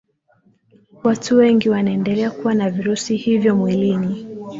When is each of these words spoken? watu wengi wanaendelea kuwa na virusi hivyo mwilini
watu 1.03 1.37
wengi 1.37 1.69
wanaendelea 1.69 2.31
kuwa 2.31 2.53
na 2.53 2.69
virusi 2.69 3.15
hivyo 3.17 3.55
mwilini 3.55 4.27